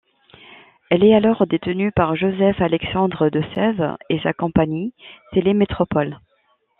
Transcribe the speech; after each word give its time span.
Elle 0.89 1.03
est 1.03 1.13
alors 1.13 1.45
détenue 1.45 1.91
par 1.91 2.15
Joseph 2.15 2.59
Alexandre 2.59 3.29
De 3.29 3.43
Sève 3.53 3.97
et 4.09 4.19
sa 4.21 4.33
compagnie, 4.33 4.95
Télé-Métropole. 5.31 6.17